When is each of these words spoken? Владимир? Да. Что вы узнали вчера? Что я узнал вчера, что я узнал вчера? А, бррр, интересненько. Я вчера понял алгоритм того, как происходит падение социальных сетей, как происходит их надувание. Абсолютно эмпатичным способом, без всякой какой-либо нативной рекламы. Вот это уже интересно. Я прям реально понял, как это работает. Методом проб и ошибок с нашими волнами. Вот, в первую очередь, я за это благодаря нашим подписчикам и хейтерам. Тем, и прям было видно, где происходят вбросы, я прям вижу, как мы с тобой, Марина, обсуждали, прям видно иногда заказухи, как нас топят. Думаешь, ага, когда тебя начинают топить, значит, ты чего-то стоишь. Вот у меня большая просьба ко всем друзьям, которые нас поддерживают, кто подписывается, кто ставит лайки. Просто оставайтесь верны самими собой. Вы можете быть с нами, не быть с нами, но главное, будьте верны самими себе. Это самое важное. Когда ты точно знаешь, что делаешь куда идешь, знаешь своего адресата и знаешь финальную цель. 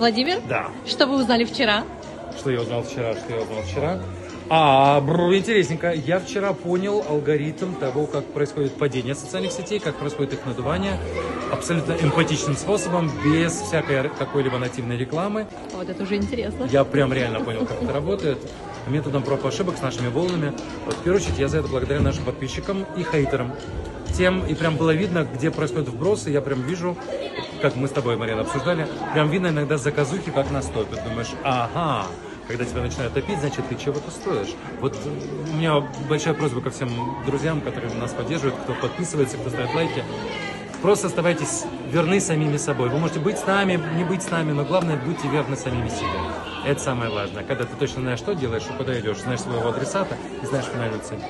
Владимир? 0.00 0.40
Да. 0.48 0.68
Что 0.86 1.06
вы 1.06 1.20
узнали 1.20 1.44
вчера? 1.44 1.84
Что 2.38 2.50
я 2.50 2.62
узнал 2.62 2.82
вчера, 2.82 3.12
что 3.12 3.34
я 3.34 3.42
узнал 3.42 3.62
вчера? 3.62 4.00
А, 4.48 4.98
бррр, 5.02 5.36
интересненько. 5.36 5.92
Я 5.92 6.18
вчера 6.18 6.54
понял 6.54 7.04
алгоритм 7.06 7.74
того, 7.74 8.06
как 8.06 8.24
происходит 8.24 8.72
падение 8.72 9.14
социальных 9.14 9.52
сетей, 9.52 9.78
как 9.78 9.96
происходит 9.96 10.32
их 10.32 10.46
надувание. 10.46 10.98
Абсолютно 11.52 11.92
эмпатичным 11.92 12.56
способом, 12.56 13.10
без 13.22 13.52
всякой 13.52 14.08
какой-либо 14.08 14.56
нативной 14.56 14.96
рекламы. 14.96 15.46
Вот 15.74 15.90
это 15.90 16.02
уже 16.02 16.16
интересно. 16.16 16.66
Я 16.72 16.84
прям 16.84 17.12
реально 17.12 17.40
понял, 17.40 17.66
как 17.66 17.82
это 17.82 17.92
работает. 17.92 18.38
Методом 18.88 19.22
проб 19.22 19.44
и 19.44 19.48
ошибок 19.48 19.76
с 19.76 19.82
нашими 19.82 20.08
волнами. 20.08 20.54
Вот, 20.86 20.94
в 20.94 21.02
первую 21.02 21.22
очередь, 21.22 21.38
я 21.38 21.48
за 21.48 21.58
это 21.58 21.68
благодаря 21.68 22.00
нашим 22.00 22.24
подписчикам 22.24 22.86
и 22.96 23.02
хейтерам. 23.02 23.52
Тем, 24.16 24.44
и 24.46 24.54
прям 24.54 24.76
было 24.76 24.90
видно, 24.90 25.26
где 25.32 25.50
происходят 25.50 25.88
вбросы, 25.88 26.30
я 26.30 26.40
прям 26.40 26.62
вижу, 26.62 26.96
как 27.62 27.76
мы 27.76 27.88
с 27.88 27.90
тобой, 27.90 28.16
Марина, 28.16 28.42
обсуждали, 28.42 28.86
прям 29.14 29.30
видно 29.30 29.48
иногда 29.48 29.78
заказухи, 29.78 30.30
как 30.30 30.50
нас 30.50 30.66
топят. 30.66 31.02
Думаешь, 31.04 31.30
ага, 31.42 32.06
когда 32.46 32.64
тебя 32.64 32.82
начинают 32.82 33.14
топить, 33.14 33.38
значит, 33.38 33.66
ты 33.68 33.76
чего-то 33.76 34.10
стоишь. 34.10 34.54
Вот 34.80 34.96
у 35.52 35.56
меня 35.56 35.82
большая 36.08 36.34
просьба 36.34 36.60
ко 36.60 36.70
всем 36.70 36.90
друзьям, 37.24 37.60
которые 37.60 37.94
нас 37.94 38.12
поддерживают, 38.12 38.56
кто 38.62 38.74
подписывается, 38.74 39.36
кто 39.38 39.50
ставит 39.50 39.74
лайки. 39.74 40.04
Просто 40.82 41.08
оставайтесь 41.08 41.64
верны 41.90 42.20
самими 42.20 42.56
собой. 42.56 42.88
Вы 42.88 42.98
можете 42.98 43.20
быть 43.20 43.38
с 43.38 43.46
нами, 43.46 43.80
не 43.96 44.04
быть 44.04 44.22
с 44.22 44.30
нами, 44.30 44.52
но 44.52 44.64
главное, 44.64 44.96
будьте 44.96 45.28
верны 45.28 45.54
самими 45.54 45.88
себе. 45.88 46.08
Это 46.66 46.80
самое 46.80 47.10
важное. 47.10 47.44
Когда 47.44 47.64
ты 47.64 47.76
точно 47.76 48.00
знаешь, 48.00 48.18
что 48.18 48.34
делаешь 48.34 48.64
куда 48.76 48.98
идешь, 48.98 49.18
знаешь 49.18 49.40
своего 49.40 49.68
адресата 49.68 50.16
и 50.42 50.46
знаешь 50.46 50.66
финальную 50.66 51.02
цель. 51.02 51.20